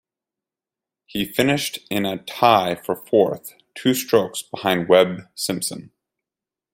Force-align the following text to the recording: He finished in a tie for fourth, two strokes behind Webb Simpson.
He 1.05 1.25
finished 1.25 1.77
in 1.91 2.07
a 2.07 2.17
tie 2.17 2.73
for 2.73 2.95
fourth, 2.95 3.53
two 3.75 3.93
strokes 3.93 4.41
behind 4.41 4.87
Webb 4.89 5.29
Simpson. 5.35 5.91